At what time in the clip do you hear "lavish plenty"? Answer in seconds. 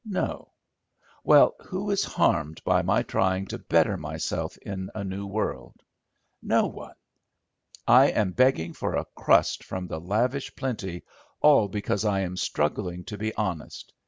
9.99-11.03